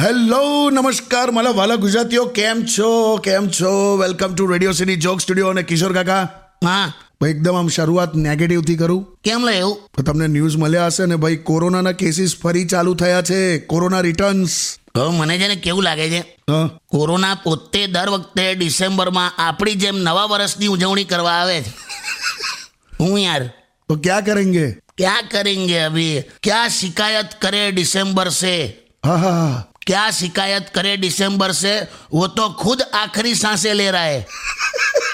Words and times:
Hello 0.00 0.70
નમસ્કાર. 0.70 1.30
મારા 1.30 1.50
વાલા 1.50 1.74
ગુજરાતીઓ 1.74 2.24
કેમ 2.24 2.64
છો? 2.78 3.16
કેમ 3.16 3.48
છો? 3.48 3.96
Welcome 3.96 4.34
to 4.34 4.46
Radio 4.46 4.72
City 4.72 4.96
Joke 4.96 5.20
Studio 5.20 5.48
અને 5.48 5.62
કિશોર 5.62 5.92
કાકા. 5.92 6.22
હા. 6.64 6.92
ભાઈ 7.20 7.30
એકદમ 7.30 7.54
આમ 7.54 7.68
શરૂઆત 7.68 8.14
નેગેટિવથી 8.14 8.76
કરું. 8.76 9.16
કેમ 9.24 9.46
લે 9.46 9.58
એવું? 9.58 10.04
તમને 10.06 10.26
ન્યૂઝ 10.26 10.56
મળ્યા 10.56 10.86
હશે 10.86 11.06
ને 11.06 11.16
ભાઈ 11.16 11.36
કોરોનાના 11.36 11.92
કેસીસ 11.92 12.36
ફરી 12.42 12.64
ચાલુ 12.64 12.94
થયા 12.94 13.22
છે. 13.22 13.58
કોરોના 13.58 14.00
રિટર્ન્સ 14.00 14.76
મને 15.12 15.38
છે 15.38 15.48
ને 15.48 15.56
કેવું 15.56 15.82
લાગે 15.82 16.10
છે? 16.10 16.24
કોરોના 16.86 17.34
પોતે 17.34 17.86
દર 17.86 18.08
વખતે 18.08 18.54
ડિસેમ્બરમાં 18.54 19.32
આપણી 19.38 19.74
જેમ 19.74 19.98
નવા 19.98 20.24
વર્ષની 20.24 20.66
ઉજવણી 20.66 21.04
કરવા 21.04 21.32
આવે 21.32 21.62
છે. 21.62 21.72
હું 23.00 23.20
યાર. 23.20 23.50
તો 23.88 23.94
ક્યાં 23.94 24.24
કરેંગે? 24.24 24.87
क्या 24.97 25.15
करेंगे 25.27 25.77
अभी 25.81 26.07
क्या 26.41 26.63
शिकायत 26.71 27.37
करे 27.41 27.63
दिसंबर 27.73 28.29
से 28.31 28.55
હા 29.03 29.17
હા 29.17 29.31
હા 29.33 29.53
क्या 29.83 30.03
शिकायत 30.13 30.69
करे 30.69 30.95
दिसंबर 30.99 31.51
से 31.53 31.75
वो 32.13 32.27
तो 32.33 32.49
खुद 32.57 32.81
आखिरी 32.95 33.35
सांसें 33.37 33.73
ले 33.75 33.89
रहा 33.91 34.03
है 34.03 34.19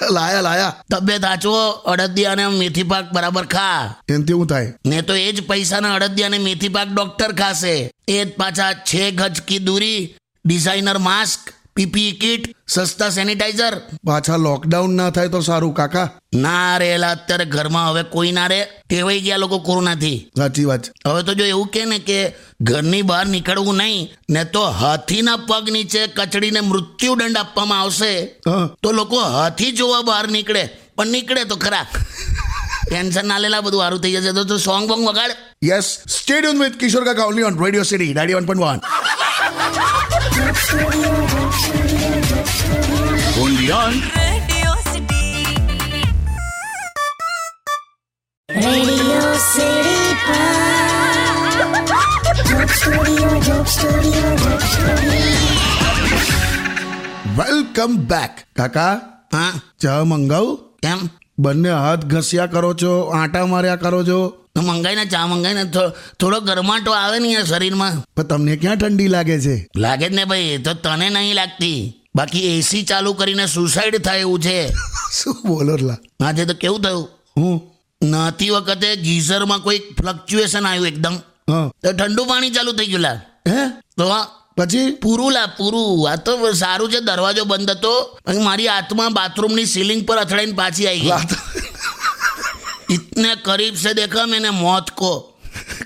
લાયા 0.09 0.41
લાયા 0.41 0.67
તબિયત 0.91 1.25
આચવો 1.25 1.55
અડદિયા 1.85 2.33
અને 2.33 2.57
મેથી 2.57 2.83
પાક 2.83 3.07
બરાબર 3.13 3.45
ખા 3.45 3.79
એનાથી 4.09 4.33
શું 4.33 4.47
થાય 4.47 4.69
ને 4.85 5.01
તો 5.01 5.17
એ 5.17 5.27
જ 5.31 5.45
પૈસાના 5.49 5.93
અડદિયા 5.97 6.31
અને 6.31 6.39
મેથી 6.39 6.69
પાક 6.69 6.93
ડોક્ટર 6.93 7.31
ખાશે 7.33 7.73
એ 8.09 8.17
જ 8.17 8.27
પાછા 8.37 8.71
છ 8.83 8.93
ગજ 9.19 9.45
કી 9.47 9.61
દૂરી 9.61 9.99
ડિઝાઇનર 10.45 10.97
માસ્ક 11.01 11.51
પીપી 11.76 12.12
કિટ 12.22 12.44
સસ્તા 12.74 13.10
સેનિટાઈઝર. 13.10 13.74
પાછા 14.06 14.36
લોકડાઉન 14.38 14.92
ના 14.98 15.10
થાય 15.16 15.32
તો 15.34 15.40
સારું 15.48 15.72
કાકા. 15.78 16.04
ના 16.44 16.78
રહેલા 16.78 17.10
અત્યારે 17.16 17.46
ઘરમાં 17.54 17.88
હવે 17.90 18.02
કોઈ 18.14 18.32
ના 18.36 18.48
રહે 18.52 18.60
ટેવાઈ 18.88 19.22
ગયા 19.26 19.40
લોકો 19.44 19.58
કોરોનાથી. 19.68 20.18
સાચી 20.38 20.66
વાત 20.70 20.90
હવે 21.08 21.22
તો 21.28 21.34
જો 21.40 21.44
એવું 21.44 21.68
કે 21.74 21.84
ને 21.92 21.98
કે 22.08 22.18
ઘરની 22.70 23.02
બહાર 23.10 23.26
નીકળવું 23.26 23.78
નહીં 23.82 24.08
ને 24.36 24.44
તો 24.54 24.64
હાથીના 24.82 25.36
પગ 25.50 25.74
નીચે 25.76 26.00
કચડીને 26.18 26.60
મૃત્યુદંડ 26.70 27.40
આપવામાં 27.42 27.80
આવશે. 27.80 28.12
તો 28.82 28.92
લોકો 28.92 29.24
હાથી 29.36 29.72
જોવા 29.82 30.02
બહાર 30.10 30.26
નીકળે 30.36 30.64
પણ 30.96 31.14
નીકળે 31.16 31.44
તો 31.44 31.56
ખરા. 31.56 31.86
ટેન્શન 32.88 33.26
ના 33.26 33.40
લેલા 33.44 33.62
બધું 33.62 33.82
સારું 33.84 34.04
થઈ 34.04 34.16
જશે. 34.16 34.32
તો 34.32 34.44
તું 34.44 34.60
સોંગ 34.60 34.86
બોંગ 34.88 35.06
વગાડ. 35.10 35.38
યસ 35.64 35.94
સ્ટેડિયમ 36.16 36.62
વિથ 36.64 36.76
કિશોર 36.76 37.04
કાકા 37.04 37.30
only 37.32 37.48
on 37.50 37.62
radio 37.64 37.88
City 37.92 38.12
ડાડી 38.12 38.38
one 38.38 38.46
point 38.46 38.64
one 38.64 40.13
only 43.36 43.70
on 43.72 43.94
Radio 44.16 44.70
City. 44.84 45.24
Radio 48.48 49.20
City 49.46 49.98
Pod. 50.24 51.58
Joke 52.50 52.74
Studio, 52.74 53.28
Joke 53.40 53.68
Studio, 53.68 54.22
Joke 54.44 54.66
Studio. 54.68 55.20
Welcome 57.36 57.92
back 58.06 58.32
કાકા 58.54 58.92
હા 59.32 59.50
ચા 59.78 60.00
મંગાવું 60.04 60.56
કેમ 60.82 61.00
બંને 61.38 61.70
હાથ 61.76 62.04
ઘસ્યા 62.06 62.46
કરો 62.46 62.70
છો 62.74 62.92
આટા 63.12 63.46
માર્યા 63.46 63.76
કરો 63.76 64.00
છો 64.04 64.18
મંગાઈને 64.62 65.04
ચા 65.04 65.26
મંગાઈને 65.26 65.64
થોડો 66.20 66.40
ગરમાટો 66.40 66.92
આવે 66.92 67.18
ને 67.18 67.32
યાર 67.32 67.44
શરીરમાં. 67.44 67.92
પણ 68.16 68.22
તમને 68.22 68.56
ક્યાં 68.56 68.76
ઠંડી 68.76 69.08
લાગે 69.08 69.40
છે? 69.40 69.68
લાગે 69.76 70.08
જ 70.08 70.14
ને 70.14 70.24
ભાઈ 70.24 70.58
તો 70.58 70.74
તને 70.74 71.08
નહીં 71.08 71.34
લાગતી. 71.34 71.94
બાકી 72.16 72.58
એસી 72.58 72.82
ચાલુ 72.82 73.14
કરીને 73.14 73.46
સુસાઇડ 73.46 73.96
થાય 74.02 74.18
એવું 74.18 74.40
છે. 74.40 74.68
શું 75.22 75.36
બોલો 75.44 75.96
આજે 76.22 76.44
તો 76.44 76.54
કેવું 76.54 76.80
થયું? 76.80 77.08
હું? 77.36 77.62
નાતી 78.02 78.50
વખતે 78.50 78.96
ગીઝરમાં 78.96 79.60
કોઈ 79.60 79.78
ફ્લક્ચ્યુએશન 79.78 80.66
આવ્યું 80.66 80.86
એકદમ. 80.86 81.16
તો 81.82 81.92
ઠંડુ 81.92 82.24
પાણી 82.24 82.50
ચાલુ 82.50 82.72
થઈ 82.72 82.86
ગયું 82.86 83.00
લા. 83.00 83.20
હે? 83.48 83.68
તો 83.98 84.04
પછી? 84.56 84.90
પૂરું 85.02 85.32
લા 85.32 85.46
પૂરું. 85.46 86.10
આ 86.10 86.16
તો 86.16 86.52
સારું 86.52 86.92
છે 86.92 87.00
દરવાજો 87.00 87.44
બંધ 87.44 87.70
હતો. 87.70 88.18
અને 88.26 88.38
મારી 88.42 88.68
આત્મા 88.68 89.08
બાથરૂમની 89.08 89.66
સીલિંગ 89.66 90.06
પર 90.06 90.18
અથડાઈને 90.18 90.52
પાછી 90.52 90.86
આવી 90.86 91.00
ગઈ. 91.00 91.53
ઇતને 92.93 93.31
કરીબ 93.43 93.75
સે 93.75 93.91
દેખા 93.93 94.27
મેને 94.27 94.49
મોત 94.57 94.93
કો 94.93 95.11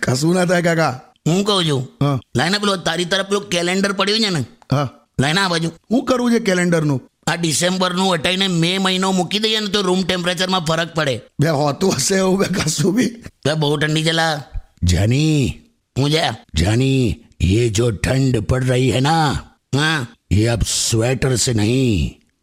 કશું 0.01 0.33
ના 0.33 0.45
થાય 0.45 0.67
કાકા 0.67 0.93
હું 1.27 1.41
કહું 1.43 1.63
છું 1.69 1.81
હા 2.01 2.17
લાઈને 2.35 2.59
પેલો 2.59 2.75
તારી 2.87 3.09
તરફ 3.11 3.29
પેલું 3.29 3.49
કેલેન્ડર 3.49 3.91
પડ્યું 3.93 4.23
છે 4.25 4.31
ને 4.31 4.43
હા 4.71 4.87
લાઈને 5.21 5.41
આ 5.41 5.49
બાજુ 5.49 5.71
શું 5.71 6.05
કરવું 6.05 6.33
છે 6.33 6.41
કેલેન્ડરનું 6.41 7.01
આ 7.27 7.37
ડિસેમ્બરનું 7.37 8.09
હટાઈને 8.09 8.47
મે 8.55 8.71
મહિનો 8.79 9.11
મૂકી 9.13 9.43
દઈએ 9.43 9.59
ને 9.59 9.69
તો 9.69 9.81
રૂમ 9.81 10.01
ટેમ્પરેચરમાં 10.03 10.65
ફરક 10.65 10.95
પડે 10.95 11.15
બે 11.39 11.53
હોતું 11.59 11.93
હશે 11.97 12.15
એવું 12.17 12.37
બે 12.39 12.47
કશું 12.57 12.95
બી 12.95 13.11
તો 13.43 13.55
બહુ 13.57 13.75
ઠંડી 13.77 14.07
ચલા 14.09 14.33
जानी 14.85 15.25
હું 15.95 16.09
છે 16.09 16.25
जानी 16.55 16.93
ये 17.43 17.69
जो 17.71 17.91
ठंड 18.01 18.41
पड़ 18.43 18.63
रही 18.63 18.89
है 18.89 19.01
ना 19.01 19.17
હા 19.75 19.93
ये 20.31 20.47
अब 20.47 20.63
स्वेटर 20.71 21.35
से 21.37 21.53
नहीं 21.53 21.85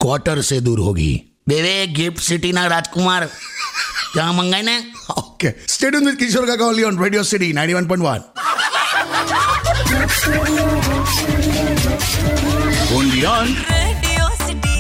क्वार्टर 0.01 0.39
से 0.43 0.61
दूर 0.61 0.79
होगी 0.81 1.13
બેવે 1.47 1.75
ગિફ્ટ 1.93 2.21
સિટીના 2.21 2.67
રાજકુમાર 2.67 3.23
ત્યાં 3.27 3.94
મંગાઈ 4.16 4.64
ને 4.64 4.76
ઓકે 5.18 5.50
સ્ટેડિયમ 5.68 6.06
વિથ 6.06 6.20
કિશોર 6.20 6.46
કાકા 6.48 6.68
only 6.68 6.86
on 6.86 7.00
Radio 7.00 7.24
City 7.24 7.54
ninety 7.54 7.78
one 7.78 7.88
point 7.88 8.06
one 8.06 8.22
only 12.98 13.26
on 13.26 13.50
Radio 13.70 14.26
City. 14.46 14.80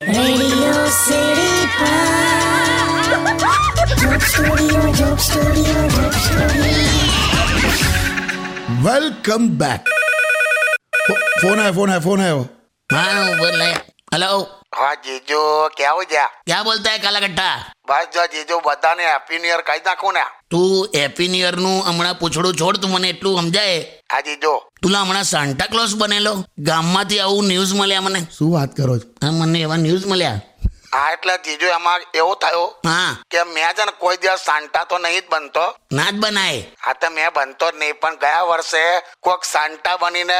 Radio 0.00 0.72
City 0.96 1.52
Pod. 1.78 3.04
Joke 4.02 4.26
Studio, 4.26 4.80
Joke 4.92 5.20
Studio, 5.20 5.76
Joke 5.88 6.18
Studio. 6.18 6.74
Welcome 8.84 9.48
back 9.58 9.82
phone 11.42 11.60
આવ્યો 11.60 12.44
હા 14.78 14.94
જીજુ 15.04 15.40
કેવું 15.76 16.06
છે 16.06 16.22
ક્યાં 16.46 16.64
બોલતા 16.64 16.92
હે 16.92 16.98
કાલા 16.98 17.20
ગટ્ટા 17.20 17.56
બસ 17.88 18.06
જો 18.14 18.22
જીજુ 18.32 18.56
બધાને 18.66 19.02
હેપી 19.04 19.38
ન્યુ 19.38 19.50
યર 19.50 19.62
કહી 19.62 19.82
નાખું 19.84 20.14
ને. 20.14 20.24
તું 20.50 20.88
હેપી 20.94 21.28
ન્યુ 21.28 21.42
યરનું 21.46 21.82
હમણાં 21.88 22.16
પૂછડું 22.16 22.56
છોડ 22.56 22.80
તું 22.80 22.90
મને 22.90 23.08
એટલું 23.08 23.38
સમજાય. 23.38 23.84
હા 24.12 24.22
જીજુ. 24.22 24.52
તુલા 24.82 25.02
હમણાં 25.04 25.24
સાન્ટા 25.24 25.66
ક્લોઝ 25.66 25.94
બનેલો? 25.96 26.34
ગામમાંથી 26.58 27.20
આવું 27.20 27.48
ન્યૂઝ 27.48 27.74
મળ્યા 27.74 28.00
મને. 28.00 28.20
શું 28.30 28.52
વાત 28.54 28.74
કરો 28.74 28.98
છો? 28.98 29.06
હા 29.22 29.32
મને 29.32 29.60
એવા 29.60 29.76
ન્યૂઝ 29.76 30.06
મળ્યા. 30.06 30.40
હા 30.92 31.08
એટલે 31.12 31.38
જીજુ 31.44 31.66
એમાં 31.76 32.00
એવું 32.14 32.36
થયું 32.38 32.70
હા. 32.84 33.16
કે 33.30 33.44
મેં 33.44 33.74
છે 33.76 33.84
ને 33.84 33.92
કોઈ 33.98 34.16
દિવસ 34.16 34.44
સાંટા 34.44 34.84
તો 34.84 34.98
નહીં 34.98 35.22
જ 35.22 35.26
બનતો. 35.30 35.66
ના 35.92 36.10
જ 36.12 36.16
બનાય. 36.18 36.62
હા 36.78 36.94
તો 36.94 37.10
મેં 37.10 37.30
બનતો 37.34 37.70
જ 37.70 37.74
નહીં 37.78 37.96
પણ 38.00 38.16
ગયા 38.18 38.44
વર્ષે 38.46 38.84
કોક 39.20 39.44
સાંટા 39.44 39.98
બનીને 39.98 40.38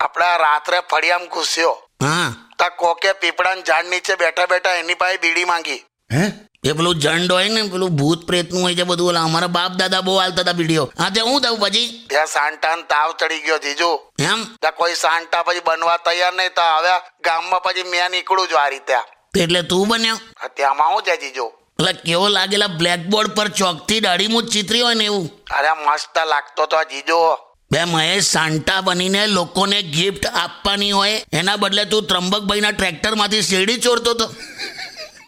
આપણા 0.00 0.36
રાત્રે 0.38 0.78
ફળિયામ 0.90 1.28
ઘૂસ્યો. 1.28 1.74
હા. 2.02 2.34
તો 2.58 2.64
કોકે 2.76 3.12
પીપળાન 3.12 3.62
ઝાડ 3.62 3.84
નીચે 3.84 4.14
બેઠા 4.14 4.46
બેઠા 4.46 4.70
એની 4.70 4.94
પાસે 4.94 5.16
બીડી 5.16 5.44
માંગી. 5.44 5.82
હે? 6.12 6.32
એ 6.64 6.72
પેલું 6.72 6.94
જંડ 6.94 7.32
હોય 7.32 7.48
ને 7.48 7.62
પેલું 7.62 7.90
ભૂત 7.90 8.26
પ્રેતનું 8.26 8.62
હોય 8.62 8.74
છે 8.74 8.82
બધું 8.82 9.08
ઓલા 9.08 9.22
અમારા 9.22 9.46
બાપ 9.46 9.72
દાદા 9.72 10.00
બહુ 10.00 10.16
હાલતા 10.16 10.42
હતા 10.42 10.52
બીડીઓ. 10.52 10.92
હા 10.98 11.10
તે 11.10 11.20
હું 11.20 11.40
થયું 11.40 11.58
પછી? 11.60 12.06
ત્યાં 12.08 12.26
સાંટાને 12.26 12.82
તાવ 12.82 13.12
ચડી 13.12 13.38
ગયો 13.38 13.58
જીજુ. 13.58 14.00
એમ? 14.18 14.44
ત્યાં 14.44 14.74
કોઈ 14.74 14.94
સાંટા 14.94 15.42
પછી 15.42 15.60
બનવા 15.60 15.96
તૈયાર 15.96 16.32
નહીં 16.32 16.48
તો 16.48 16.62
હવે 16.62 16.88
ગામમાં 17.24 17.62
પછી 17.62 17.82
મેં 17.82 18.10
નીકળું 18.10 18.48
છું 18.48 18.60
આ 18.60 18.68
રીતે. 18.68 18.94
એટલે 19.40 19.62
તું 19.62 19.88
બન્યો? 19.88 20.14
હા, 20.14 20.48
ત્યાંમાં 20.48 20.90
શું 20.90 21.02
છે 21.02 21.16
જીજુ. 21.16 21.52
એટલે 21.78 21.92
કેવો 21.92 22.28
લાગેલા 22.28 22.66
બ્લેકબોર્ડ 22.66 23.34
પર 23.34 23.48
ચોકથી 23.48 24.00
દાઢી 24.00 24.26
મૂજ 24.26 24.48
ચિત્રી 24.48 24.80
હોય 24.80 24.94
ને 24.94 25.04
એવું? 25.04 25.30
અરે 25.50 25.72
મસ્ત 25.72 26.18
લાગતો 26.26 26.66
તો 26.66 26.84
જીજુ. 26.84 27.45
બે 27.70 27.80
મહેશ 27.84 28.26
સાન્ટા 28.26 28.80
બનીને 28.86 29.22
લોકોને 29.26 29.78
ગિફ્ટ 29.94 30.26
આપવાની 30.42 30.90
હોય 30.98 31.16
એના 31.38 31.56
બદલે 31.62 31.84
તું 31.92 32.06
ત્રંબકભાઈના 32.10 32.74
ટ્રેક્ટરમાંથી 32.76 33.42
શેરડી 33.42 33.80
ચોરતો 33.86 34.10
હતો 34.14 34.26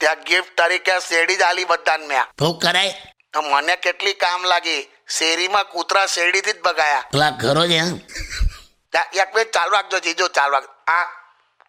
ત્યાં 0.01 0.21
ગિફ્ટ 0.29 0.53
તરીકે 0.61 0.95
શેરડી 1.09 1.39
જ 1.41 1.43
આલી 1.47 1.67
બધાને 1.73 2.07
મેં. 2.11 2.25
તો 2.37 2.53
કરાય. 2.63 2.93
તો 3.33 3.43
મને 3.43 3.75
કેટલી 3.87 4.15
કામ 4.25 4.45
લાગી? 4.53 4.83
શેરીમાં 5.17 5.67
કૂતરા 5.73 6.07
શેરડીથી 6.15 6.55
જ 6.59 6.63
બગાયા 6.67 7.09
પેલા 7.13 7.31
ઘરો 7.43 7.65
છે 7.73 7.81
એમ 7.85 7.99
ત્યાં 8.93 9.19
એક 9.23 9.35
મિનિટ 9.35 9.53
ચાલુ 9.57 9.77
રાખજો 9.77 10.01
જીજો 10.07 10.29
ચાલુ 10.39 10.53
રાખ 10.57 10.71
હા 10.93 11.07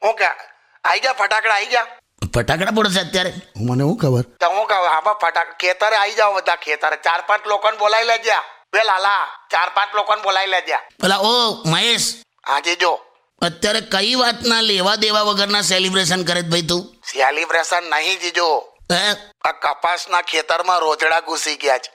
હું 0.01 0.15
કે 0.22 0.30
આવી 0.30 1.01
ગયા 1.01 1.18
ફટાકડા 1.22 1.56
આવી 1.57 1.72
ગયા? 1.74 1.88
ફટાકડા 2.36 2.75
પડશે 2.77 3.01
અત્યારે. 3.06 3.33
મને 3.65 3.83
શું 3.83 3.98
ખબર? 4.06 4.24
તો 4.42 4.48
હું 4.56 4.65
કહું 4.69 4.88
હા 4.94 5.18
ફટાક 5.25 5.50
ખેતરે 5.65 5.98
આવી 6.04 6.18
જાઓ 6.22 6.31
બધા 6.39 6.60
ખેતરે. 6.65 6.98
ચાર 7.06 7.19
પાંચ 7.27 7.48
લોકોને 7.54 7.77
બોલાવી 7.83 8.10
લેજે 8.13 8.39
બે 8.74 8.81
લાલા 8.86 9.27
ચાર 9.51 9.69
પાંચ 9.75 9.95
લોકોને 9.95 10.21
બોલાવી 10.21 10.51
લેજે. 10.51 10.80
પેલા 11.01 11.18
ઓ 11.18 11.63
મહેશ. 11.66 12.07
હા 12.48 12.60
જો 12.81 13.00
અત્યારે 13.42 13.81
કઈ 13.81 14.16
વાતના 14.16 14.62
લેવા 14.62 14.95
દેવા 14.95 15.21
વગરના 15.21 15.62
સેલિબ્રેશન 15.62 16.24
કરે 16.24 16.42
છે 16.42 16.50
ભાઈ 16.50 16.62
તું? 16.62 16.83
સેલિબ્રેશન 17.12 17.83
નહીં 17.89 18.19
જીજો 18.19 18.48
હે? 18.92 19.06
આ 19.45 19.51
કપાસના 19.51 20.21
ખેતરમાં 20.21 20.80
રોજડા 20.80 21.21
ઘૂસી 21.21 21.57
ગયા 21.57 21.77
છે. 21.77 21.92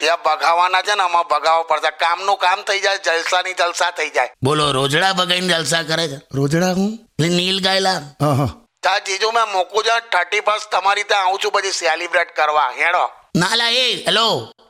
ત્યાં 0.00 0.22
બગાવવાના 0.26 0.82
છે 0.82 0.94
ને 0.94 1.02
આમાં 1.02 1.26
બગાવવા 1.32 1.62
પડશે. 1.62 1.90
કામનું 1.90 2.36
કામ 2.36 2.62
થઈ 2.62 2.80
જાય 2.80 2.98
જલસાની 2.98 3.54
જલસા 3.54 3.90
થઈ 3.90 4.10
જાય. 4.10 4.30
બોલો 4.44 4.72
રોજડા 4.72 5.12
ભગાઈને 5.12 5.48
જલસા 5.54 5.82
કરે 5.82 6.08
છે? 6.08 6.20
રોજડા 6.34 6.72
હું? 6.80 6.92
નીલ 7.20 7.60
ગાયલા. 7.66 7.98
હા 8.22 8.34
હા. 8.40 8.52
તા 8.82 8.98
જીજુ 8.98 9.30
મેં 9.30 9.52
મોકું 9.52 9.84
છે 9.84 10.00
થર્ટી 10.12 10.40
ફર્સ્ટ 10.40 10.70
તમારી 10.70 11.04
ત્યાં 11.04 11.26
આવું 11.26 11.40
છું 11.44 11.52
પછી 11.52 11.72
સેલિબ્રેટ 11.72 12.36
કરવા. 12.36 12.70
હેડો. 12.80 13.04
ના 13.34 13.54
લા 13.60 13.70
એ 13.82 13.86
હેલો 14.06 14.26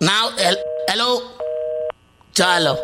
ના 0.08 0.20
હેલ- 0.44 0.64
હેલો 0.90 1.08
ચાલો. 2.34 2.74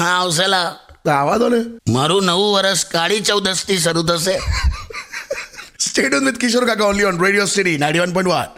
હા 0.00 0.14
આવશે 0.20 0.46
લા. 0.54 0.68
તો 1.04 1.10
આવા 1.10 1.38
દો 1.42 1.48
ને. 1.54 1.60
મારું 1.96 2.24
નવું 2.28 2.50
વર્ષ 2.56 2.82
કાળી 2.94 3.22
ચૌદસથી 3.28 3.78
શરૂ 3.84 4.04
થશે. 4.10 4.34
સ્ટેડિયમ 5.86 6.24
વિથ 6.26 6.38
કિશોર 6.44 6.64
કાકા 6.70 6.88
only 6.92 7.08
on 7.10 7.16
Radio 7.24 7.48
City 7.54 7.76
ninety 7.82 8.02
one 8.04 8.12
point 8.16 8.30
one 8.32 8.48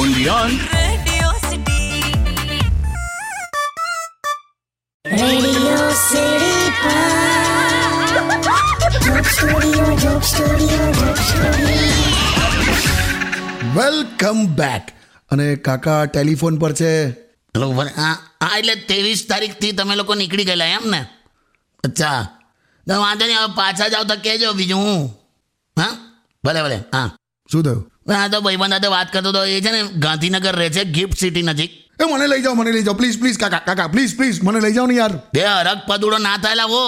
only 0.00 0.28
on 0.38 0.52
Radio 0.76 1.28
City. 1.48 1.82
Radio 5.04 5.76
welcome 13.76 14.46
back. 14.46 14.82
અને 15.30 15.56
કાકા 15.56 16.06
ટેલિફોન 16.06 16.58
પર 16.58 16.72
છે. 16.72 17.08
હેલો 17.54 17.68
આ 17.80 18.12
હા 18.42 18.58
એટલે 18.58 18.74
ત્રેવીસ 18.74 19.26
તારીખથી 19.26 19.72
તમે 19.72 19.96
લોકો 19.96 20.14
નીકળી 20.14 20.44
ગયેલા 20.44 20.64
એમ 20.64 20.90
ને? 20.90 21.06
અચ્છા. 21.84 22.28
તો 22.86 23.00
વાંધો 23.00 23.26
નહીં 23.26 23.38
હવે 23.38 23.54
પાછા 23.56 23.88
જાવ 23.88 24.04
તો 24.04 24.16
કહેજો 24.16 24.52
બીજું 24.52 24.78
હું. 24.78 25.16
હા? 25.76 25.92
ભલે 26.44 26.62
ભલે. 26.62 26.84
હા. 26.92 27.08
શું 27.52 27.62
થયું? 27.62 27.90
હા 28.08 28.28
તો 28.28 28.40
ભાઈબંધ 28.40 28.72
સાથે 28.72 28.86
વાત 28.86 29.12
કરતો 29.12 29.32
તો 29.32 29.44
એ 29.44 29.60
છે 29.60 29.70
ને 29.70 29.82
ગાંધીનગર 29.98 30.54
રહે 30.54 30.70
છે 30.70 30.84
ગિફ્ટ 30.84 31.18
સિટી 31.18 31.42
નજીક. 31.42 31.70
એ 32.00 32.04
મને 32.04 32.26
લઈ 32.26 32.42
જાઓ 32.42 32.54
મને 32.54 32.72
લઈ 32.72 32.82
જાઓ. 32.82 32.94
પ્લીઝ 32.94 33.18
પ્લીઝ 33.18 33.38
કાકા 33.38 33.58
કાકા 33.58 33.88
પ્લીઝ 33.88 34.16
પ્લીઝ 34.16 34.42
મને 34.42 34.60
લઈ 34.60 34.72
જાઓ 34.72 34.86
ને 34.86 34.94
યાર. 34.94 35.12
બે 35.34 35.40
હરક 35.40 35.86
પદુડો 35.88 36.18
ના 36.18 36.36
થયેલા 36.36 36.64
હો. 36.64 36.84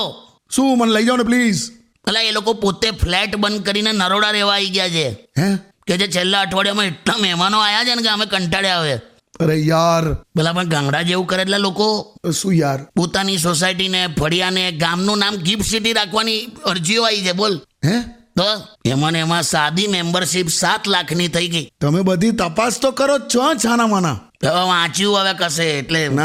શું 0.51 0.79
મને 0.79 0.93
લઈ 0.93 1.05
જાઓ 1.05 1.17
ને 1.17 1.23
પ્લીઝ 1.23 1.78
એટલે 2.09 2.29
એ 2.29 2.33
લોકો 2.33 2.53
પોતે 2.53 2.91
ફ્લેટ 2.91 3.37
બંધ 3.37 3.67
કરીને 3.67 3.93
નરોડા 3.93 4.31
રહેવા 4.31 4.55
આવી 4.55 4.71
ગયા 4.71 4.89
છે. 4.89 5.09
હે? 5.39 5.57
કે 5.87 5.97
જે 5.97 6.09
છેલ્લા 6.09 6.41
અઠવાડિયામાં 6.41 6.85
એટલા 6.85 7.17
મહેમાનો 7.17 7.59
આવ્યા 7.61 7.85
છે 7.85 7.95
ને 7.95 8.03
કે 8.03 8.09
અમે 8.09 8.27
કંટાળ્યા 8.27 8.81
હવે. 8.81 9.01
અરે 9.41 9.55
યાર. 9.55 10.15
પેલા 10.15 10.53
પણ 10.53 10.69
ગાંગડા 10.69 11.03
જેવું 11.03 11.27
કરે 11.27 11.43
એટલે 11.43 11.59
લોકો 11.59 12.17
શું 12.35 12.55
યાર? 12.55 12.79
પોતાની 12.97 13.39
સોસાયટીને 13.39 14.07
ફળિયાને 14.07 14.73
ગામનું 14.73 15.19
નામ 15.19 15.35
ગિફ્ટ 15.35 15.63
સિટી 15.63 15.93
રાખવાની 15.93 16.49
અરજીઓ 16.65 17.05
આવી 17.05 17.25
છે 17.25 17.33
બોલ. 17.33 17.61
હે? 17.85 18.01
તો 18.37 18.45
એમાં 18.85 19.13
ને 19.13 19.19
એમાં 19.19 19.43
સાદી 19.43 19.87
મેમ્બરશિપ 19.87 20.49
સાત 20.49 20.89
લાખની 20.89 21.29
થઈ 21.29 21.49
ગઈ. 21.49 21.71
તમે 21.81 22.01
બધી 22.01 22.31
તપાસ 22.31 22.81
તો 22.81 22.91
કરો 22.91 23.19
છો 23.19 23.55
છાના 23.55 23.87
માના 23.87 24.21
હવે 24.45 24.69
વાંચ્યું 24.69 25.21
હવે 25.21 25.33
કશે 25.33 25.79
એટલે 25.79 26.09
ના. 26.09 26.23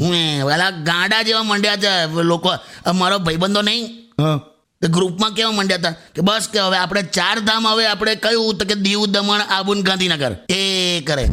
હું 0.00 0.10
પેલા 0.50 0.70
ગાંડા 0.70 1.22
જેવા 1.22 1.42
મંડ્યા 1.42 1.76
છે 1.76 2.22
લોકો. 2.22 2.52
મારો 2.94 3.18
ભાઈબંધો 3.18 3.62
નહીં. 3.62 3.86
હા. 4.20 4.40
તે 4.84 4.88
ગ્રુપમાં 4.88 5.34
કેવા 5.34 5.50
મંડ્યા 5.50 5.78
હતા? 5.78 5.90
કે 5.90 6.20
બસ 6.20 6.48
કે 6.52 6.58
હવે 6.60 6.76
આપણે 6.76 7.02
ચાર 7.02 7.40
ધામ 7.40 7.68
હવે 7.68 7.86
આપણે 7.86 8.14
કયું 8.14 8.58
તો 8.58 8.64
કે 8.64 8.74
દીવ 8.74 9.06
દમણ 9.06 9.40
આબુન 9.40 9.82
ગાંધીનગર. 9.82 10.36
એ 10.48 11.00
કરે. 11.00 11.24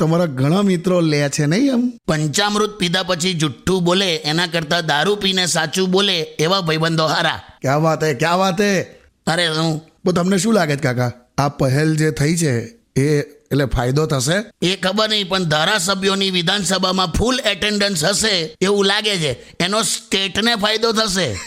તમારા 0.00 0.26
ઘણા 0.26 0.62
મિત્રો 0.62 1.00
લે 1.00 1.28
છે 1.28 1.46
નહીં 1.46 1.70
એમ? 1.72 1.92
પંચામૃત 2.08 2.76
પીધા 2.78 3.02
પછી 3.02 3.34
જુઠ્ઠું 3.34 3.84
બોલે 3.84 4.16
એના 4.16 4.46
કરતા 4.46 4.80
દારૂ 4.80 5.16
પીને 5.16 5.46
સાચું 5.46 5.90
બોલે 5.90 6.18
એવા 6.20 6.60
ભાઈબંધો 6.60 7.06
હારા. 7.06 7.40
ક્યાં 7.62 7.82
વાત 7.82 8.04
હે 8.04 8.14
ક્યાં 8.14 8.38
વાત 8.38 8.60
હે? 8.60 8.82
અરે 9.26 9.48
હું 9.48 10.14
તમને 10.14 10.38
શું 10.38 10.54
લાગે 10.54 10.76
છે 10.76 10.82
કાકા? 10.82 11.12
આ 11.38 11.48
પહેલ 11.48 11.96
જે 11.96 12.10
થઈ 12.10 12.36
છે 12.36 12.52
એ 13.00 13.20
એટલે 13.50 13.64
ફાયદો 13.64 14.06
થશે? 14.06 14.38
એ 14.62 14.76
ખબર 14.76 15.08
નહીં 15.08 15.28
પણ 15.28 15.44
ધારાસભ્યોની 15.44 16.30
વિધાનસભામાં 16.30 17.06
ફૂલ 17.06 17.40
એટેન્ડન્સ 17.40 18.04
હશે 18.04 18.56
એવું 18.60 18.84
લાગે 18.84 19.16
છે. 19.16 19.32
એનો 19.60 19.82
સ્ટેટને 19.82 20.54
ફાયદો 20.54 20.92
થશે 20.92 21.28
જય 21.28 21.34
હો 21.34 21.46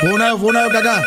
Phone 0.00 0.20
આવ્યો 0.20 0.38
ફોન 0.38 0.56
આવ્યો 0.56 0.70
કાકા 0.70 1.00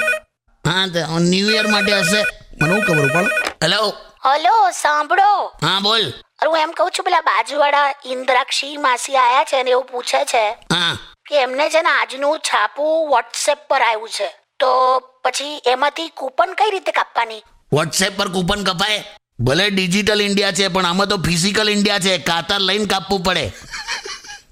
હા 0.63 0.85
તે 0.93 1.01
ન્યૂ 1.23 1.49
યર 1.51 1.67
માટે 1.69 1.91
હશે 1.99 2.21
મને 2.59 2.71
હું 2.71 2.81
ખબર 2.83 3.07
પણ 3.11 3.27
હેલો 3.63 3.79
હલો 4.23 4.71
સાંભળો. 4.71 5.45
હા 5.45 5.79
બોલ. 5.79 6.09
અરે 6.09 6.47
હું 6.47 6.57
એમ 6.57 6.71
કહું 6.71 6.91
છું 6.91 7.05
પેલા 7.05 7.21
બાજુવાળા 7.21 7.93
ઇન્દ્રાક્ષી 8.05 8.77
માસી 8.77 9.15
આયા 9.15 9.43
છે 9.43 9.63
ને 9.63 9.71
એવું 9.71 9.85
પૂછે 9.85 10.25
છે 10.25 10.49
હા. 10.49 10.97
કે 11.29 11.35
એમને 11.35 11.69
છે 11.69 11.81
ને 11.81 11.89
આજનું 11.89 12.39
છાપું 12.39 13.09
વોટ્સએપ 13.09 13.57
પર 13.67 13.81
આવ્યું 13.81 14.09
છે. 14.09 14.27
તો 14.59 14.99
પછી 15.23 15.61
એમાંથી 15.65 16.09
કૂપન 16.09 16.53
કઈ 16.53 16.71
રીતે 16.71 16.91
કાપવાની? 16.91 17.41
વોટ્સએપ 17.73 18.17
પર 18.17 18.27
કૂપન 18.27 18.63
કપાય? 18.63 19.03
ભલે 19.39 19.69
ડિજિટલ 19.69 20.21
ઇન્ડિયા 20.21 20.51
છે 20.51 20.67
પણ 20.67 20.85
આમાં 20.85 21.07
તો 21.07 21.17
ફિઝિકલ 21.17 21.69
ઇન્ડિયા 21.69 21.99
છે. 21.99 22.17
કાતર 22.17 22.59
લઈને 22.59 22.85
કાપવું 22.85 23.23
પડે. 23.23 23.51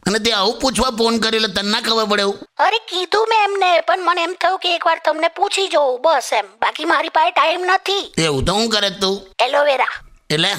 અને 0.07 0.19
તે 0.19 0.31
આવું 0.31 0.59
પૂછવા 0.61 0.91
ફોન 0.99 1.19
કરેલો 1.19 1.47
તને 1.47 1.69
ના 1.71 1.81
ખબર 1.81 2.05
પડે 2.11 2.21
એવું? 2.21 2.37
અરે 2.65 2.79
કીધું 2.89 3.27
મેં 3.29 3.43
એમને 3.47 3.69
પણ 3.87 4.03
મને 4.05 4.23
એમ 4.23 4.33
થયું 4.41 4.59
કે 4.59 4.75
એકવાર 4.75 4.97
તમને 5.05 5.27
પૂછી 5.27 5.67
જોઉં 5.67 6.01
બસ 6.01 6.29
એમ. 6.39 6.47
બાકી 6.61 6.85
મારી 6.85 7.09
પાસે 7.09 7.31
ટાઈમ 7.31 7.65
નથી. 7.65 8.03
એવું 8.25 8.45
તો 8.45 8.53
હું 8.53 8.69
કરે 8.69 8.89
તું? 8.89 9.15
એલોવેરા 9.45 9.93
એટલે? 10.29 10.51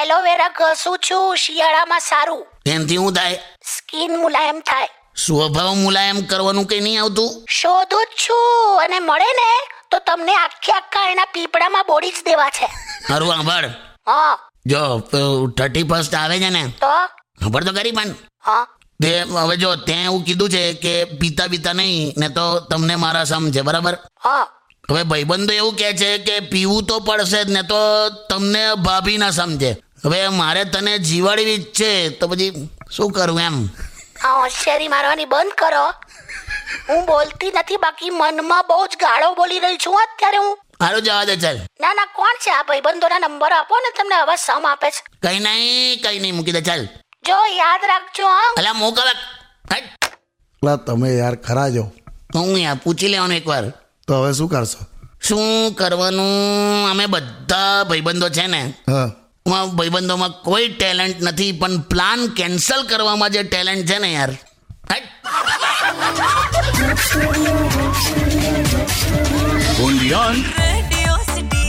એલોવેરા 0.00 0.48
ઘસું 0.58 0.98
છું 0.98 1.36
શિયાળામાં 1.36 2.00
સારું. 2.00 2.44
એનથી 2.66 2.96
હું 2.96 3.12
થાય? 3.12 3.38
સ્કિન 3.76 4.16
મુલાયમ 4.22 4.60
થાય. 4.60 4.88
સ્વભાવ 5.16 5.74
મુલાયમ 5.74 6.22
કરવાનું 6.30 6.66
કઈ 6.66 6.80
નહીં 6.80 7.02
આવતું? 7.02 7.30
શોધું 7.48 8.06
જ 8.06 8.22
છું 8.22 8.82
અને 8.84 8.98
મળે 9.00 9.30
ને 9.40 9.50
તો 9.90 9.98
તમને 9.98 10.34
આખે 10.34 10.72
આખા 10.72 11.04
એના 11.10 11.28
પીપળામાં 11.34 11.84
બોડી 11.86 12.10
જ 12.10 12.24
દેવા 12.24 12.48
છે. 12.50 12.68
મારું 13.10 13.34
આંભળ 13.34 13.68
હા. 14.06 14.38
જો 14.66 14.98
થર્ટી 15.58 15.82
ફર્સ્ટ 15.82 16.14
આવે 16.14 16.38
છે 16.38 16.50
ને? 16.50 16.64
તો? 16.80 16.94
ખબર 17.44 17.64
તો 17.64 17.72
કરી 17.72 17.92
પણ. 17.92 18.14
હા. 18.46 18.66
તે 19.02 19.10
હવે 19.20 19.56
જો 19.56 19.76
તે 19.76 19.92
એવું 19.92 20.24
કીધું 20.24 20.50
છે 20.50 20.62
કે 20.74 20.92
પીતા 21.20 21.48
પીતા 21.48 21.72
નહીં 21.72 22.12
ને 22.16 22.28
તો 22.28 22.44
તમને 22.70 22.96
મારા 22.96 23.24
સમ 23.24 23.50
છે 23.50 23.62
બરાબર? 23.62 23.94
હા. 24.24 24.44
હવે 24.90 25.02
ભાઈબંધો 25.04 25.52
એવું 25.54 25.76
કહે 25.76 25.92
છે 25.94 26.18
કે 26.18 26.40
પીવું 26.52 26.86
તો 26.86 27.00
પડશે 27.00 27.44
જ 27.44 27.50
ને 27.50 27.62
તો 27.62 27.80
તમને 28.28 28.62
ભાભી 28.86 29.18
ના 29.18 29.30
સમજે 29.30 29.70
હવે 30.04 30.28
મારે 30.28 30.64
તને 30.64 30.98
જીવાડવી 30.98 31.58
જ 31.58 31.72
છે 31.72 31.90
તો 32.18 32.28
પછી 32.28 32.68
શું 32.90 33.12
કરું 33.12 33.40
એમ? 33.40 33.56
આ 34.24 34.34
હોશિયારી 34.40 34.88
મારવાની 34.88 35.24
બંધ 35.26 35.54
કરો. 35.54 35.86
હું 36.88 37.06
બોલતી 37.06 37.52
નથી 37.58 37.76
બાકી 37.76 38.10
મનમાં 38.10 38.64
બહુ 38.68 38.86
જ 38.86 38.96
ગાળો 38.96 39.34
બોલી 39.34 39.60
રહી 39.60 39.78
છું 39.78 39.96
અત્યારે 40.02 40.38
હું. 40.38 40.56
મારો 40.80 41.00
જવા 41.00 41.24
દે 41.24 41.36
ચાલ. 41.36 41.58
ના 41.80 41.94
ના 41.94 42.06
કોણ 42.16 42.36
છે 42.44 42.50
આ 42.50 42.62
ભાઈબંધોના 42.68 43.18
નંબર 43.18 43.52
આપો 43.52 43.74
ને 43.84 43.90
તમને 43.98 44.16
હવે 44.22 44.36
સમ 44.36 44.66
આપે 44.66 44.88
છે. 44.90 45.02
કઈ 45.22 45.38
નહીં 45.46 46.02
કઈ 46.02 46.18
નહીં 46.20 46.34
મૂકી 46.34 46.52
દે 46.52 46.62
ચાલ. 46.62 46.82
જો 47.26 47.36
યાદ 47.56 47.82
રાખજો 47.88 48.26
હા. 48.26 48.52
અલા 48.58 48.72
મૂક 48.72 48.98
હવે 48.98 49.12
હટ. 49.72 50.86
તમે 50.86 51.08
યાર 51.16 51.34
ખરા 51.36 51.68
જો 51.68 51.84
હું 52.34 52.58
યાર 52.58 52.76
પૂછી 52.84 53.08
લેવાનું 53.08 53.36
એકવાર. 53.36 53.64
તો 54.06 54.14
હવે 54.22 54.32
શું 54.32 54.48
કરશો? 54.48 54.78
શું 55.22 55.74
કરવાનું? 55.74 56.90
અમે 56.90 57.06
બધા 57.06 57.84
ભાઈબંધો 57.84 58.28
છે 58.28 58.46
ને 58.46 58.62
હા. 58.88 59.10
ભાઈબંધોમાં 59.76 60.30
કોઈ 60.42 60.68
ટેલેન્ટ 60.68 61.22
નથી 61.22 61.52
પણ 61.52 61.78
પ્લાન 61.80 62.26
કેન્સલ 62.36 62.82
કરવામાં 62.88 63.30
જે 63.30 63.42
ટેલેન્ટ 63.42 63.88
છે 63.90 63.98
ને 63.98 64.12
યાર. 64.12 64.30
હટ. 64.90 65.04
Radio 70.58 71.14
City. 71.34 71.66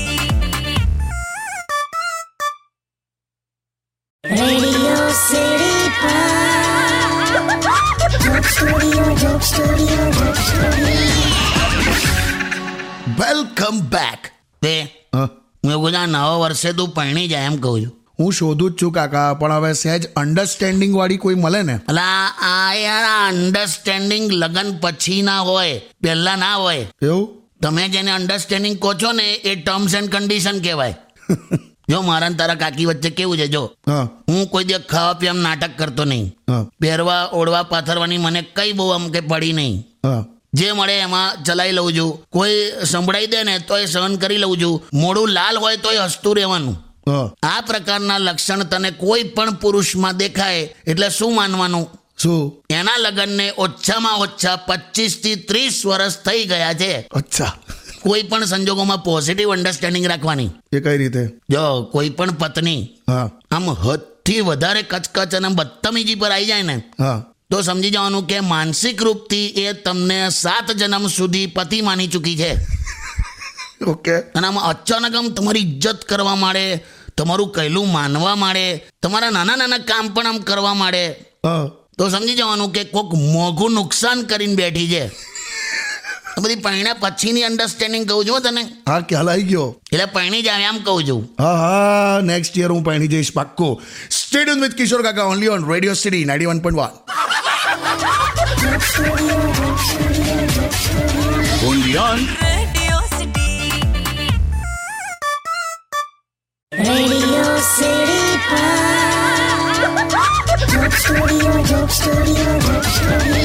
વેલકમ 13.19 13.79
બેક 13.79 14.31
તે 14.62 14.81
હું 15.13 15.72
એવું 15.72 15.91
કહું 15.91 16.07
નવા 16.07 16.36
વર્ષે 16.36 16.74
તું 16.74 16.89
પરણી 16.89 17.27
જાય 17.27 17.45
એમ 17.45 17.57
કહું 17.57 17.81
છું. 17.81 17.93
હું 18.19 18.34
શોધું 18.34 18.72
જ 18.72 18.81
છું 18.81 18.91
કાકા 18.91 19.34
પણ 19.34 19.51
હવે 19.51 19.74
સહેજ 19.74 20.13
અન્ડરસ્ટેન્ડિંગ 20.13 20.95
વાળી 20.95 21.17
કોઈ 21.17 21.36
મળે 21.36 21.62
ને? 21.62 21.79
અલા 21.88 22.27
આ 22.41 22.74
યાર 22.74 23.03
આ 23.03 23.27
અન્ડરસ્ટેન્ડિંગ 23.27 24.31
લગન 24.31 24.77
પછી 24.81 25.22
ના 25.22 25.39
હોય 25.39 25.79
પહેલા 25.79 26.36
ના 26.36 26.55
હોય. 26.55 26.88
એવું? 27.01 27.29
તમે 27.63 27.88
જેને 27.88 28.12
અન્ડરસ્ટેન્ડિંગ 28.12 28.79
કહો 28.79 28.93
છો 28.93 29.12
ને 29.12 29.34
એ 29.34 29.55
ટર્મ્સ 29.55 29.95
એન્ડ 29.95 30.10
કન્ડિશન 30.10 30.60
કહેવાય. 30.60 30.95
જો 31.89 32.01
મારા 32.01 32.30
ને 32.30 32.36
તારા 32.36 32.56
કાકી 32.56 32.86
વચ્ચે 32.86 33.10
કેવું 33.10 33.38
છે 33.38 33.48
જો? 33.48 33.63
હું. 34.27 34.48
કોઈ 34.48 34.63
દિવસ 34.63 34.82
ખાવા 34.89 35.13
પીવા 35.13 35.34
નાટક 35.34 35.77
કરતો 35.77 36.06
નહીં. 36.06 36.36
પહેરવા 36.80 37.30
ઓળવા 37.34 37.63
પાથરવાની 37.63 38.18
મને 38.18 38.42
કઈ 38.42 38.72
બહુ 38.72 38.89
આમ 38.89 39.10
કે 39.10 39.20
પડી 39.20 39.54
નહીં. 39.54 39.84
જે 40.54 40.72
મળે 40.72 40.96
એમાં 41.00 41.44
ચલાવી 41.44 41.72
લઉં 41.72 41.94
છું. 41.98 42.25
કોઈ 42.30 42.72
સંભળાઈ 42.84 43.27
દે 43.27 43.44
ને 43.44 43.60
તોય 43.60 43.86
સહન 43.86 44.15
કરી 44.15 44.38
લઉં 44.38 44.58
છું. 44.62 44.84
મોડું 44.94 45.30
લાલ 45.30 45.58
હોય 45.58 45.77
તોય 45.77 46.00
હસતું 46.00 46.36
રહેવાનું. 46.36 46.75
આ 47.44 47.62
પ્રકારના 47.62 48.18
લક્ષણ 48.18 48.63
તને 48.63 48.92
કોઈ 48.92 49.24
પણ 49.24 49.54
પુરુષમાં 49.54 50.18
દેખાય 50.18 50.75
એટલે 50.88 51.10
શું 51.10 51.36
માનવાનું? 51.36 51.89
શું? 52.18 52.63
એના 52.70 52.98
લગ્નને 52.98 53.54
ઓછામાં 53.58 54.18
ઓછા 54.18 54.56
પચીસથી 54.56 55.36
ત્રીસ 55.36 55.86
વર્ષ 55.86 56.18
થઈ 56.18 56.44
ગયા 56.44 56.74
છે. 56.74 56.94
અચ્છા. 57.13 57.51
કોઈ 58.07 58.24
પણ 58.24 58.45
સંજોગોમાં 58.45 59.03
પોઝિટિવ 59.03 59.51
અન્ડરસ્ટેન્ડિંગ 59.51 60.05
રાખવાની. 60.07 60.50
એ 60.74 60.79
કઈ 60.79 60.97
રીતે? 60.97 61.25
જો 61.50 61.83
કોઈ 61.83 62.09
પણ 62.09 62.31
પત્ની 62.31 62.89
હા. 63.07 63.31
આમ 63.51 63.69
હદથી 63.69 64.41
વધારે 64.41 64.81
કચકચ 64.81 65.35
અને 65.35 65.47
બદતમીજી 65.47 66.15
પર 66.15 66.31
આવી 66.31 66.45
જાય 66.45 66.62
ને 66.62 66.75
હા. 67.00 67.25
તો 67.51 67.62
સમજી 67.62 67.89
જવાનું 67.89 68.27
કે 68.27 68.39
માનસિક 68.39 69.03
રૂપથી 69.03 69.47
એ 69.47 69.74
તમને 69.74 70.29
સાત 70.29 70.71
જન્મ 70.71 71.07
સુધી 71.07 71.45
પતિ 71.45 71.81
માની 71.81 72.07
ચૂકી 72.07 72.38
છે. 72.38 72.55
ઓકે. 73.88 74.15
અને 74.15 74.47
આમાં 74.47 74.63
અચાનક 74.63 75.15
આમ 75.15 75.29
તમારી 75.29 75.59
ઇજ્જત 75.59 76.01
કરવા 76.01 76.35
માંડે 76.35 76.83
તમારું 77.17 77.51
કહેલું 77.51 77.91
માનવા 77.91 78.35
માંડે 78.35 78.85
તમારા 79.03 79.29
નાના 79.29 79.55
નાના 79.55 79.77
કામ 79.77 80.07
પણ 80.07 80.27
આમ 80.27 80.38
કરવા 80.38 80.74
માંડે. 80.74 81.12
હા. 81.45 81.69
તો 81.97 82.09
સમજી 82.09 82.35
જવાનું 82.35 82.71
કે 82.71 82.83
કોઈક 82.83 83.13
મોઘું 83.13 83.71
નુકસાન 83.71 84.21
કરીને 84.21 84.55
બેઠી 84.55 84.89
છે. 84.89 85.35
બધી 86.38 86.60
પૈણા 86.65 86.96
પછીની 87.04 87.44
અન્ડરસ્ટેન્ડિંગ 87.50 88.06
કહું 88.10 88.25
છું 88.27 88.36
હો 88.36 88.42
તને 88.46 88.63
હા 88.89 89.00
ખ્યાલ 89.10 89.30
આવી 89.34 89.48
ગયો 89.51 89.68
એટલે 89.92 90.08
પૈણી 90.15 90.42
જ 90.42 90.51
આવે 90.54 90.65
આમ 90.70 90.80
કહું 90.88 91.01
છું 91.10 91.22
હા 91.42 91.54
હા 91.62 92.18
નેક્સ્ટ 92.32 92.60
યર 92.62 92.72
હું 92.75 92.84
પહેણી 92.88 93.12
જઈશ 93.13 93.32
પાક્કો 93.38 93.70
સ્ટેડિયમ 94.20 94.65
વિથ 94.65 94.75
કિશોર 94.82 95.01
કાકા 95.08 95.27
only 95.34 95.51
on 95.56 95.68
Radio 95.74 95.96
City 96.04 96.24
ninety 96.25 96.51
one 96.51 96.62
point 96.62 96.82
one 96.82 96.92
only 101.70 101.98
on 102.00 102.20
Radio 102.42 102.98
City. 103.13 103.51
Radio 106.72 107.44
City 107.70 108.22
Pod. 108.50 109.80
Joke 110.74 110.98
Studio, 110.98 111.51
Joke 111.63 111.92
Studio, 111.92 112.48
Joke 112.62 112.89
Studio. 112.92 113.44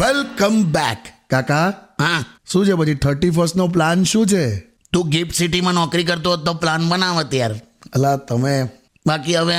Welcome 0.00 0.62
back. 0.62 0.98
કાકા 1.30 1.68
હા. 2.00 2.24
શું 2.52 2.66
છે 2.66 2.72
પછી 2.72 2.94
થર્ટી 2.94 3.30
ફર્સ્ટ 3.30 3.56
નો 3.56 3.68
પ્લાન 3.68 4.04
શું 4.04 4.26
છે? 4.26 4.60
તું 4.92 5.08
ગિફ્ટ 5.08 5.34
સિટીમાં 5.34 5.74
નોકરી 5.74 6.04
કરતો 6.04 6.30
હોત 6.30 6.44
તો 6.44 6.54
પ્લાન 6.54 6.88
બનાવ 6.88 7.34
યાર. 7.34 7.54
અલા 7.94 8.16
તમે. 8.16 8.68
બાકી 9.06 9.34
હવે 9.34 9.54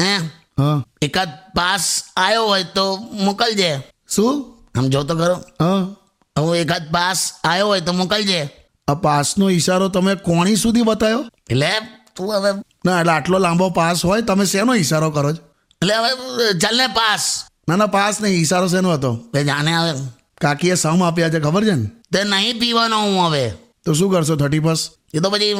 હે? 0.00 0.16
હા. 0.58 0.82
એકાદ 1.02 1.28
પાસ 1.28 2.04
આવ્યો 2.16 2.44
હોય 2.44 2.64
તો 2.64 2.96
મોકલજે. 2.96 3.82
શું? 4.08 4.56
આમ 4.78 4.88
જો 4.88 5.02
તો 5.02 5.14
ખરો. 5.14 5.34
હા. 5.34 5.94
હવે 6.38 6.60
એકાદ 6.60 6.82
પાસ 6.92 7.32
આવ્યો 7.44 7.66
હોય 7.66 7.80
તો 7.80 7.92
મોકલજે. 7.92 8.50
આ 8.88 8.94
પાસનો 8.94 9.50
ઈશારો 9.50 9.88
તમે 9.88 10.14
કોણી 10.14 10.56
સુધી 10.56 10.82
બતાવ્યો 10.82 11.24
એટલે 11.50 11.70
તું 12.16 12.34
હવે 12.34 12.50
ના 12.84 13.00
એટલે 13.00 13.12
આટલો 13.12 13.38
લાંબો 13.38 13.70
પાસ 13.70 14.04
હોય 14.04 14.22
તમે 14.22 14.44
શેનો 14.44 14.74
ઈશારો 14.74 15.10
કરો 15.10 15.32
છો? 15.32 15.42
એટલે 15.82 15.94
હવે 15.94 16.58
ચાલ 16.58 16.76
ને 16.76 16.86
પાસ. 16.86 17.44
ના 17.68 17.76
ના 17.76 17.86
પાસ 17.86 18.20
નહીં 18.20 18.40
ઈશારો 18.40 18.68
શેનો 18.68 18.92
હતો? 18.92 19.14
તે 19.32 19.44
જાણે 19.44 19.72
આવે 19.72 19.92
કાકીએ 20.40 20.74
સમ 20.74 21.02
આપ્યા 21.02 21.28
છે 21.28 21.40
ખબર 21.40 21.64
છે 21.64 21.74
ને? 21.74 21.86
તે 22.12 22.24
નહીં 22.24 22.60
પીવાનો 22.60 23.00
હું 23.00 23.26
હવે. 23.26 23.50
તો 23.84 23.94
શું 23.94 24.12
કરશો 24.12 24.36
થર્ટી 24.36 24.60
ફર્સ્ટ? 24.60 24.92
એ 25.14 25.20
તો 25.20 25.30
પછી 25.30 25.52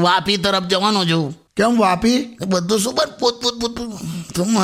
વાપી 0.00 0.36
તરફ 0.36 0.64
જવાનો 0.64 1.04
છું. 1.04 1.36
કેમ 1.56 1.78
વાપી? 1.78 2.36
બધું 2.46 2.78
શું 2.78 2.94
પણ 2.94 3.18
પૂત 3.20 3.42
પૂત 3.42 3.60
પૂત. 3.60 3.78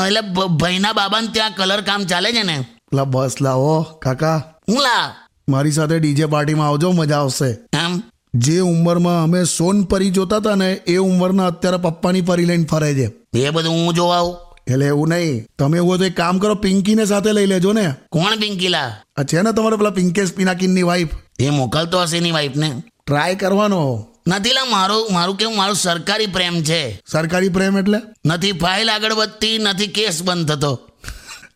એટલે 0.06 0.20
ભાઈના 0.46 0.92
બાબાને 0.92 1.28
ત્યાં 1.32 1.54
કલર 1.56 1.80
કામ 1.80 2.04
ચાલે 2.04 2.32
છે 2.32 2.42
ને? 2.42 2.66
લા 2.94 3.04
બસ 3.04 3.34
લાવો 3.40 3.82
કાકા. 3.82 4.42
હું 4.68 4.82
લા? 4.82 5.14
મારી 5.48 5.72
સાથે 5.72 5.98
ડીજે 5.98 6.26
પાર્ટીમાં 6.26 6.68
આવજો 6.68 6.92
મજા 6.92 7.18
આવશે. 7.18 7.50
એમ? 7.72 8.02
જે 8.34 8.60
ઉંમરમાં 8.60 9.22
અમે 9.22 9.44
સોનપરી 9.44 10.10
જોતા 10.10 10.36
હતા 10.36 10.54
ને 10.54 10.72
એ 10.72 10.96
ઉંમરના 10.96 11.46
અત્યારે 11.46 11.76
પપ્પાની 11.76 12.20
પરી 12.20 12.44
લઈને 12.44 12.64
ફરે 12.64 12.94
છે. 12.94 13.38
એ 13.38 13.50
બધું 13.50 13.72
હું 13.72 13.94
જોવા 13.94 14.16
આવું. 14.16 14.36
એટલે 14.68 14.86
એવું 14.86 15.08
નહીં. 15.08 15.46
તમે 15.58 15.78
એવું 15.78 15.98
તો 15.98 16.04
એક 16.04 16.16
કામ 16.16 16.38
કરો 16.38 16.54
પિંકીને 16.54 17.04
સાથે 17.04 17.32
લઈ 17.32 17.46
લેજો 17.46 17.72
ને. 17.72 17.94
કોણ 18.12 18.36
પિંકીલા? 18.36 18.96
આ 19.16 19.22
છે 19.22 19.42
ને 19.42 19.52
તમારે 19.52 19.76
પેલા 19.76 19.90
પિંકેશ 19.90 20.32
પિનાકીનની 20.32 20.82
વાઈફ 20.82 21.08
એ 21.40 21.50
મોકલતો 21.50 22.02
હશે 22.02 22.16
એની 22.16 22.30
વાઈફને 22.30 22.82
ટ્રાય 23.06 23.34
કરવાનો. 23.34 24.06
નથી 24.28 24.52
લા 24.52 24.64
મારું 24.64 25.12
મારું 25.12 25.36
કેવું 25.36 25.56
મારું 25.56 25.76
સરકારી 25.76 26.26
પ્રેમ 26.26 26.62
છે. 26.62 27.00
સરકારી 27.12 27.48
પ્રેમ 27.48 27.78
એટલે? 27.78 27.98
નથી 28.26 28.52
ફાઇલ 28.52 28.90
આગળ 28.90 29.12
વધતી 29.12 29.58
નથી 29.58 29.86
કેસ 29.86 30.22
બંધ 30.22 30.48
થતો. 30.48 30.80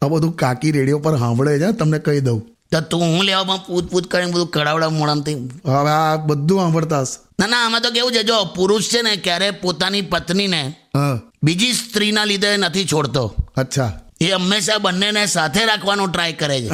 આ 0.02 0.08
બધું 0.08 0.36
કાકી 0.36 0.70
રેડિયો 0.70 0.98
પર 0.98 1.18
સાંભળે 1.18 1.58
છે 1.58 1.72
તમને 1.72 1.98
કહી 1.98 2.20
દઉં. 2.20 2.40
તો 2.72 2.80
તું 2.80 3.00
હું 3.00 3.24
લેવામાં 3.24 3.66
પૂત 3.66 3.90
પૂત 3.90 4.06
કરીને 4.06 4.32
બધું 4.32 4.50
કડાવડા 4.50 4.88
મોડામથી 4.88 5.34
હવે 5.66 5.90
આ 5.90 6.16
બધું 6.16 6.58
સાંભળતા. 6.58 7.04
ના 7.40 7.46
ના 7.46 7.64
આમાં 7.66 7.80
તો 7.80 7.90
કેવું 7.90 8.12
છે 8.12 8.22
જો 8.22 8.44
પુરુષ 8.44 8.88
છે 8.88 9.02
ને 9.02 9.16
ક્યારે 9.16 9.50
પોતાની 9.50 10.02
પત્નીને 10.02 10.74
હા. 10.96 11.20
બીજી 11.42 11.72
સ્ત્રીના 11.72 12.24
લીધે 12.24 12.56
નથી 12.56 12.84
છોડતો. 12.84 13.34
અચ્છા. 13.56 13.92
એ 14.20 14.30
હંમેશા 14.30 14.78
બંનેને 14.78 15.26
સાથે 15.26 15.64
રાખવાનો 15.64 16.06
ટ્રાય 16.06 16.32
કરે 16.32 16.60
છે. 16.60 16.70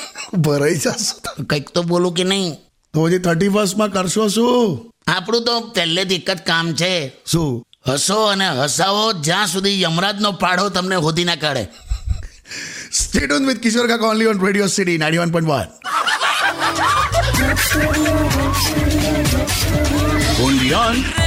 ભરાઈ 0.36 0.76
જશો 0.76 1.44
કંઈક 1.44 1.70
તો 1.70 1.82
બોલું 1.82 2.14
કે 2.14 2.24
નહીં? 2.24 2.54
તો 2.94 3.06
હજી 3.06 3.18
થર્ટી 3.18 3.48
ફર્સ્ટમાં 3.48 3.92
કરશો 3.92 4.28
શું? 4.28 4.92
આપણું 5.06 5.44
તો 5.44 5.60
પહેલેથી 5.60 6.14
એક 6.14 6.30
જ 6.30 6.38
કામ 6.38 6.74
છે. 6.74 7.12
શું? 7.26 7.64
હસો 7.88 8.24
અને 8.24 8.48
હસાવો 8.48 9.12
જ્યાં 9.12 9.46
સુધી 9.46 9.82
યમરાજનો 9.82 10.32
પાડો 10.32 10.68
તમને 10.68 10.96
હોદી 10.96 11.24
ના 11.24 11.36
કાઢે. 11.36 11.66
સ્ટેટ 12.92 13.32
ઓન 13.32 13.46
વિથ 13.46 13.58
કિશોર 13.58 13.88
કાકા 13.88 14.06
only 14.06 14.26
on 14.26 14.46
Radio 14.46 14.66
City 14.66 14.98
ninety 14.98 15.18
one 15.18 15.30
point 15.30 15.48
one 15.48 15.66
only 20.42 20.72
on 20.72 21.25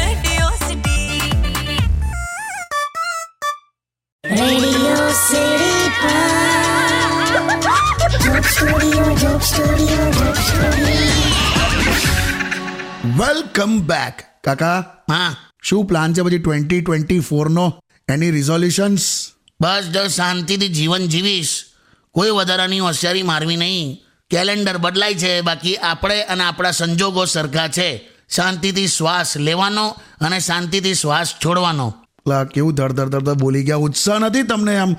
welcome 13.18 13.80
back 13.80 14.24
કાકા 14.44 14.86
હા 15.12 15.36
શું 15.64 15.86
પ્લાન 15.86 16.14
છે 16.14 16.22
પછી 16.22 16.40
ટ્વેન્ટી 16.40 16.82
ટ્વેન્ટી 16.82 17.20
ફોરનો 17.20 17.84
એની 18.10 18.32
રિઝોલ્યુશન્સ 18.32 19.28
બસ, 19.62 19.84
જો 19.94 20.08
શાંતિથી 20.08 20.68
જીવન 20.68 21.08
જીવીશ. 21.08 21.64
કોઈ 22.12 22.30
વધારાની 22.30 22.80
હોશિયારી 22.80 23.24
મારવી 23.24 23.56
નહીં. 23.56 24.00
કેલેન્ડર 24.30 24.78
બદલાય 24.78 25.16
છે, 25.16 25.42
બાકી 25.42 25.76
આપણે 25.76 26.22
અને 26.22 26.44
આપણા 26.44 26.72
સંજોગો 26.72 27.26
સરખા 27.26 27.68
છે. 27.68 28.10
શાંતિથી 28.36 28.88
શ્વાસ 28.88 29.38
લેવાનો 29.38 29.90
અને 30.22 30.40
શાંતિથી 30.40 30.94
શ્વાસ 30.94 31.34
છોડવાનો. 31.46 31.99
લા 32.28 32.44
કેવું 32.44 32.74
ધડ 32.74 32.92
ધડ 32.92 33.10
ધડ 33.10 33.30
બોલી 33.30 33.64
ગયા. 33.64 33.76
ઉત્સાહ 33.76 34.20
નથી 34.20 34.44
તમને 34.44 34.78
આમ. 34.78 34.96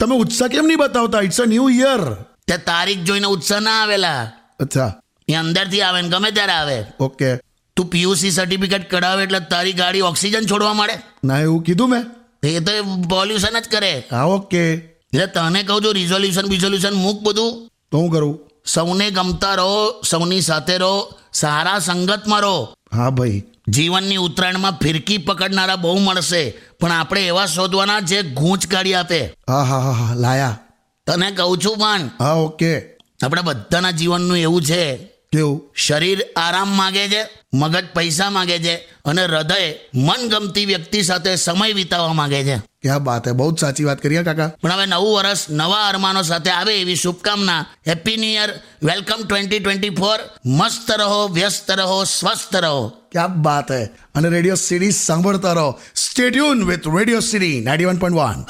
તમે 0.00 0.16
ઉત્સાહ 0.16 0.48
કેમ 0.48 0.66
નહીં 0.66 0.78
બતાવતા? 0.78 1.20
ઇટ્સ 1.20 1.40
અ 1.40 1.44
ન્યૂ 1.44 1.68
યર 1.68 2.14
તે 2.46 2.56
તારીખ 2.56 2.98
જોઈને 2.98 3.26
ઉત્સાહ 3.26 3.60
ના 3.60 3.82
આવેલા. 3.82 4.32
અચ્છા. 4.60 5.00
એ 5.28 5.34
અંદરથી 5.34 5.82
આવે 5.82 6.02
ને 6.02 6.08
ગમે 6.08 6.30
ત્યારે 6.30 6.52
આવે. 6.52 6.84
ઓકે. 7.00 7.36
તું 7.76 7.86
પીયુસી 7.86 8.30
સર્ટિફિકેટ 8.30 8.90
કઢાવે 8.90 9.22
એટલે 9.22 9.40
તારી 9.40 9.72
ગાડી 9.72 10.00
ઓક્સિજન 10.00 10.46
છોડવા 10.46 10.72
મળે. 10.72 10.98
ના 11.24 11.40
એવું 11.40 11.62
કીધું 11.62 11.88
મેં. 11.88 12.04
એ 12.46 12.60
તો 12.60 12.72
પોલ્યુશન 13.08 13.60
જ 13.60 13.68
કરે. 13.70 14.04
હા 14.10 14.22
ઓકે. 14.22 14.74
એટલે 14.74 15.26
તને 15.26 15.62
કહું 15.62 15.84
છું 15.84 15.92
રિઝોલ્યુશન 15.92 16.42
બિઝોલ્યુશન 16.42 16.92
મૂક 16.92 17.22
બધું. 17.22 17.70
તો 17.92 17.98
હું 17.98 18.10
કરું? 18.10 18.38
સૌને 18.66 19.10
ગમતા 19.10 19.54
રહો 19.54 20.02
સૌની 20.10 20.40
સાથે 20.40 20.78
રહો 20.78 21.12
સારા 21.32 21.78
સંગતમાં 21.78 22.40
રહો. 22.40 22.74
હા 22.94 23.10
ભાઈ. 23.10 23.42
જીવનની 23.68 24.16
ઉત્તરાયણમાં 24.16 24.78
ફિરકી 24.82 25.18
પકડનારા 25.18 25.76
બહુ 25.76 25.98
મળશે 25.98 26.50
પણ 26.80 26.92
આપણે 26.92 27.26
એવા 27.26 27.46
શોધવાના 27.46 28.00
જે 28.00 28.22
ગૂંચ 28.22 28.66
કાઢી 28.66 28.94
આપે. 28.94 29.24
હા 29.48 29.62
હા 29.62 29.78
હા 29.78 29.90
હા 29.90 30.14
લાયા. 30.14 30.58
તને 31.06 31.30
કહું 31.30 31.58
છું 31.58 31.78
પણ 31.78 32.10
હા 32.20 32.32
ઓકે. 32.32 32.82
આપણા 33.24 33.42
બધાના 33.42 33.90
જીવનનું 33.90 34.38
એવું 34.38 34.62
છે. 34.62 34.94
કેવું? 35.32 35.72
શરીર 35.76 36.26
આરામ 36.36 36.68
માગે 36.68 37.08
છે 37.08 37.28
મગજ 37.54 37.84
પૈસા 37.94 38.30
માગે 38.30 38.58
છે 38.58 38.74
અને 38.76 39.24
હૃદય 39.24 39.74
મનગમતી 39.94 40.64
વ્યક્તિ 40.64 41.02
સાથે 41.02 41.36
સમય 41.36 41.72
વિતાવવા 41.72 42.12
માગે 42.12 42.44
છે. 42.44 42.62
ક્યાં 42.84 43.04
વાત 43.04 43.28
હે 43.28 43.32
બહુ 43.32 43.52
જ 43.52 43.58
સાચી 43.58 43.84
વાત 43.84 43.98
કરીએ 43.98 44.22
કાકા. 44.22 44.50
પણ 44.62 44.72
હવે 44.72 44.86
નવું 44.86 45.14
વર્ષ 45.14 45.50
નવા 45.50 45.88
અરમાનો 45.88 46.22
સાથે 46.22 46.50
આવે 46.50 46.80
એવી 46.80 46.96
શુભકામના. 46.96 47.66
Happy 47.88 48.16
new 48.16 48.30
year 48.30 48.50
welcome 48.82 49.26
twenty 49.28 49.58
twenty 49.58 49.90
four 49.90 50.18
મસ્ત 50.46 50.90
રહો 50.90 51.28
વ્યસ્ત 51.28 51.70
રહો 51.70 52.04
સ્વસ્થ 52.04 52.56
રહો. 52.56 52.88
ક્યાં 52.88 53.42
વાત 53.42 53.72
હે? 53.72 53.84
અને 54.14 54.28
રેડિયો 54.28 54.54
સિટી 54.54 54.90
સાંભળતા 54.90 55.52
રહો. 55.52 55.80
Stay tuned 55.94 56.64
with 56.64 56.80
Radio 56.96 57.20
City 57.20 57.60
ninety 57.60 57.84
one 57.84 57.96
point 57.96 58.16
one 58.16 58.44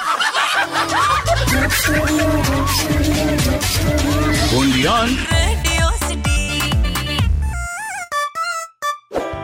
Radio 4.55 5.54